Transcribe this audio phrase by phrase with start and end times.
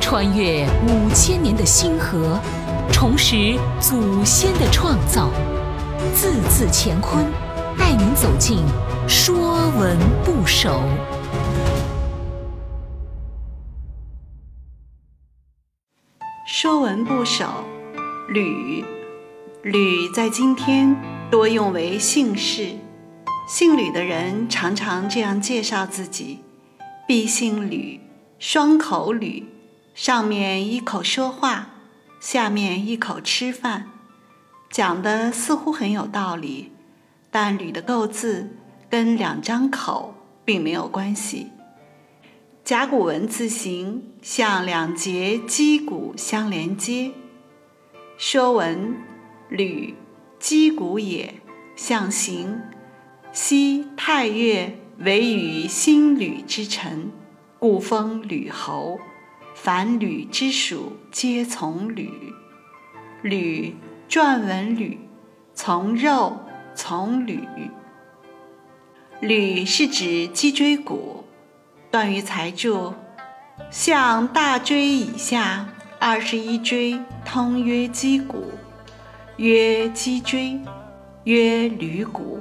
[0.00, 2.38] 穿越五千年的星河，
[2.92, 5.30] 重拾祖先的创造，
[6.14, 7.24] 字字乾坤，
[7.78, 8.58] 带您走进
[9.08, 10.70] 《说文不首》。
[16.46, 17.44] 《说文不首》
[18.32, 18.84] 吕，
[19.62, 20.96] 吕在今天
[21.30, 22.76] 多用为姓氏，
[23.48, 26.40] 姓吕的人常常这样介绍自己：
[27.08, 28.00] 必姓吕，
[28.46, 29.46] 双口吕。
[29.94, 31.70] 上面一口说话，
[32.20, 33.88] 下面一口吃饭，
[34.70, 36.70] 讲的似乎很有道理，
[37.30, 38.54] 但吕的构字
[38.90, 41.52] 跟两张口并没有关系。
[42.62, 47.12] 甲骨文字形像两节击鼓相连接。
[48.18, 48.94] 说文：
[49.48, 49.94] 吕，
[50.38, 51.36] 击鼓也，
[51.76, 52.60] 象形。
[53.32, 57.10] 昔太岳为禹兴吕之臣，
[57.64, 59.00] 故封吕侯。
[59.54, 62.10] 凡吕之属，皆从吕。
[63.22, 63.74] 吕，
[64.06, 64.98] 篆文吕，
[65.54, 66.40] 从肉，
[66.74, 67.40] 从吕。
[69.18, 71.24] 吕是指脊椎骨。
[71.90, 72.92] 段于裁注：
[73.70, 75.66] 向大椎以下
[75.98, 78.44] 二十一椎，通曰脊骨，
[79.38, 80.60] 曰脊椎，
[81.22, 82.38] 曰吕骨；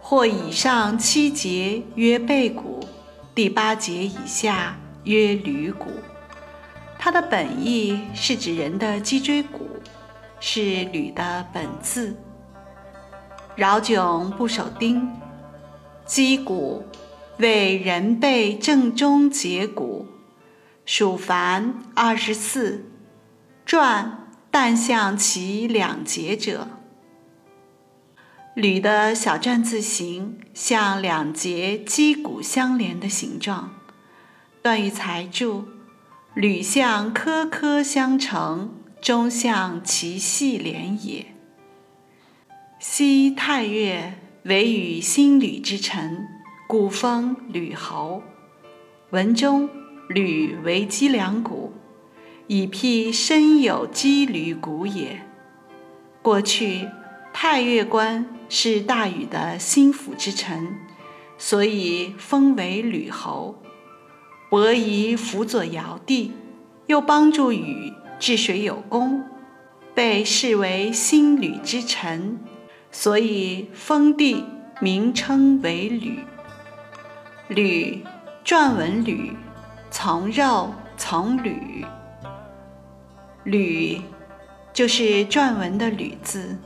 [0.00, 2.80] 或以上七节，曰背骨；
[3.32, 5.88] 第八节以下，曰吕骨。
[6.98, 9.68] 它的本意是指人的脊椎骨，
[10.40, 10.60] 是
[10.92, 12.16] 吕的本字。
[13.54, 15.08] 饶迥不守丁，
[16.04, 16.84] 脊骨
[17.38, 20.08] 为人背正中节骨，
[20.84, 22.84] 属凡二十四，
[23.64, 26.66] 转但向其两节者。
[28.60, 33.74] 吕的小篆字形像两节击骨相连的形状。
[34.60, 35.64] 段于裁注。
[36.34, 41.26] 吕象颗颗相承，终象其细连也。
[42.78, 46.28] 昔太岳为与新吕之臣，
[46.68, 48.22] 故封吕侯。
[49.10, 49.68] 文中
[50.08, 51.72] 吕为脊梁骨，
[52.46, 55.22] 以辟身有肌吕骨也。
[56.22, 56.86] 过去
[57.32, 60.76] 太岳官是大禹的心腹之臣，
[61.38, 63.62] 所以封为吕侯。
[64.50, 66.32] 伯夷辅佐尧帝，
[66.88, 69.24] 又帮助禹治水有功，
[69.94, 72.40] 被视为心吕之臣，
[72.90, 74.44] 所以封地
[74.80, 76.24] 名称为吕。
[77.46, 78.02] 吕，
[78.44, 79.32] 篆文吕，
[79.92, 81.86] 从肉从吕。
[83.44, 84.00] 吕，
[84.72, 86.58] 就是篆文的吕字，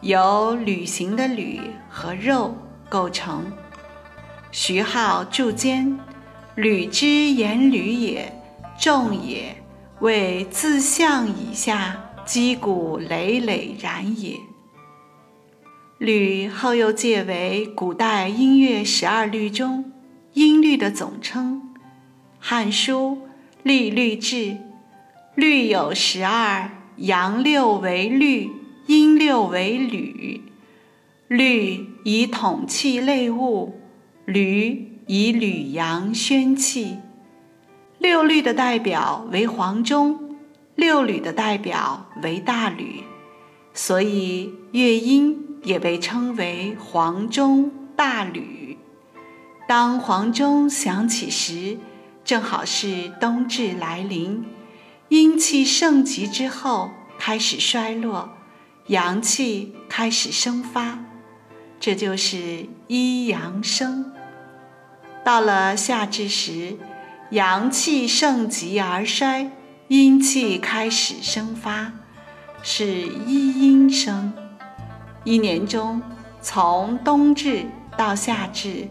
[0.00, 2.54] 由旅行的旅和肉
[2.88, 3.52] 构成。
[4.50, 5.98] 徐浩注兼。
[6.56, 8.38] 履之言履也，
[8.78, 9.62] 重也，
[10.00, 14.36] 为自象以下，击鼓累累然也。
[15.96, 19.92] 吕后又借为古代音乐十二律中
[20.34, 21.62] 音律的总称，
[22.38, 23.16] 《汉书·
[23.62, 24.36] 律律志》：
[25.34, 28.50] 律有十二，阳六为律，
[29.20, 30.40] 六为吕。
[31.28, 33.78] 律以统气类物，
[34.24, 34.88] 吕。
[35.06, 36.96] 以吕阳宣气，
[37.98, 40.36] 六律的代表为黄钟，
[40.76, 43.02] 六吕的代表为大吕，
[43.74, 48.78] 所以乐音也被称为黄钟大吕。
[49.66, 51.76] 当黄钟响起时，
[52.24, 54.44] 正好是冬至来临，
[55.08, 58.30] 阴气盛极之后开始衰落，
[58.90, 60.98] 阳气开始生发，
[61.78, 64.12] 这就是一阳生。
[65.24, 66.76] 到了夏至时，
[67.30, 69.52] 阳气盛极而衰，
[69.86, 71.92] 阴气开始生发，
[72.64, 74.32] 是一阴生。
[75.22, 76.02] 一年中，
[76.42, 78.88] 从冬至到夏至，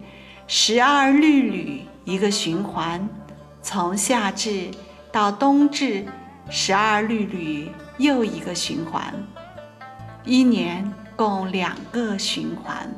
[0.48, 3.02] 十二律吕一个循环；
[3.62, 4.70] 从夏至
[5.12, 6.06] 到冬至，
[6.50, 9.14] 十二律吕又一个循环。
[10.26, 12.94] 一年共两个循环。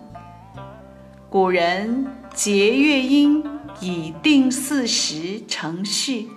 [1.30, 2.08] 古人。
[2.34, 3.44] 节乐音
[3.82, 6.30] 以定四时成序，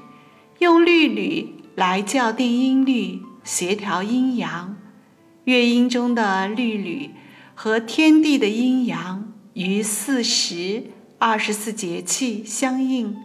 [0.59, 4.77] 用律吕来校定音律，协调阴阳。
[5.45, 7.13] 乐音中的律吕
[7.55, 10.91] 和天地的阴阳与四时
[11.21, 13.17] 二十四节气相应。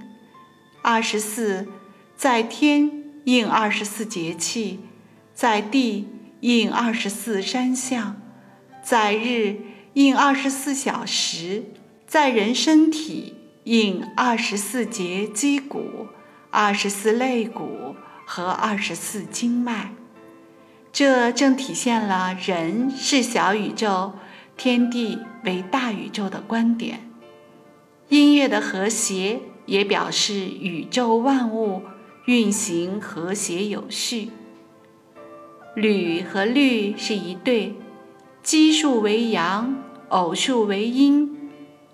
[0.84, 1.68] 二十四
[2.16, 4.80] 在天应二十四节气，
[5.34, 6.08] 在地
[6.42, 8.22] 应二十四山象，
[8.84, 9.58] 在日
[9.94, 11.66] 应二十四小时。
[12.08, 16.08] 在人身体应二十四节击鼓，
[16.50, 17.96] 二十四肋骨
[18.26, 19.94] 和二十四经脉。
[20.92, 24.14] 这正体现了人是小宇宙，
[24.58, 27.12] 天地为大宇宙的观点。
[28.08, 31.84] 音乐的和谐也表示宇宙万物
[32.26, 34.30] 运行和谐有序。
[35.76, 37.76] 吕和律是一对，
[38.44, 39.76] 奇数为阳，
[40.10, 41.38] 偶数为阴。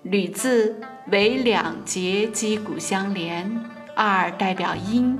[0.02, 0.80] 吕字
[1.10, 3.60] 为两节击鼓相连，
[3.94, 5.18] 二代表阴。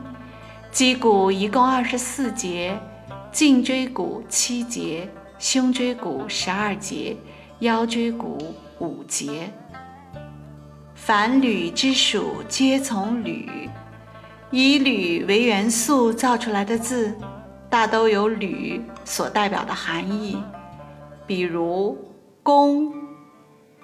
[0.70, 2.78] 击鼓一共二十四节。
[3.32, 7.14] 颈椎骨七节，胸椎骨十二节，
[7.58, 9.52] 腰椎骨五节。
[10.94, 13.68] 凡铝之属，皆从铝。
[14.50, 17.14] 以铝为元素造出来的字，
[17.76, 20.42] 大都有铝所代表的含义。
[21.26, 22.10] 比如
[22.42, 22.90] “弓”，“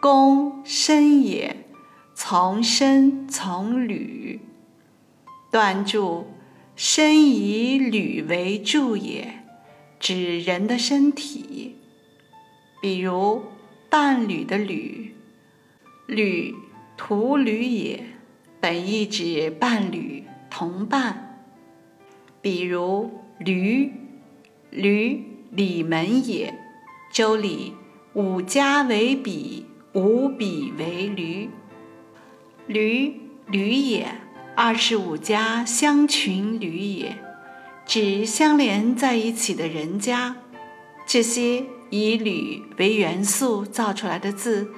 [0.01, 1.67] 弓身也，
[2.15, 4.41] 从身从铝。”
[5.53, 6.27] 断柱，
[6.75, 9.41] 身以铝为柱也。
[10.01, 11.77] 指人的身体，
[12.81, 13.43] 比如
[13.91, 15.15] 伴侣的侣，
[16.07, 16.55] 侣
[16.97, 18.07] 徒侣也，
[18.59, 21.45] 本意指伴侣、同伴。
[22.41, 23.93] 比如驴，
[24.71, 26.55] 驴里门也。
[27.13, 27.75] 周礼
[28.15, 31.51] 五家为比，五比为驴。
[32.67, 34.07] 驴驴也，
[34.57, 37.19] 二十五家相群驴也。
[37.85, 40.37] 指相连在一起的人家，
[41.05, 44.69] 这些以铝为元素造出来的字，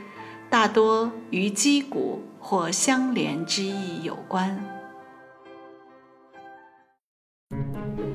[0.49, 4.74] 大多与击鼓或相连之意有关。